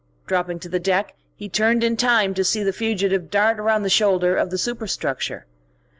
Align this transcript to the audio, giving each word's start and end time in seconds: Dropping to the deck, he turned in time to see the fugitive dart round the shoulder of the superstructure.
Dropping 0.25 0.57
to 0.61 0.67
the 0.67 0.79
deck, 0.79 1.13
he 1.35 1.47
turned 1.47 1.83
in 1.83 1.95
time 1.95 2.33
to 2.33 2.43
see 2.43 2.63
the 2.63 2.73
fugitive 2.73 3.29
dart 3.29 3.57
round 3.59 3.85
the 3.85 3.89
shoulder 3.91 4.35
of 4.35 4.49
the 4.49 4.57
superstructure. 4.57 5.45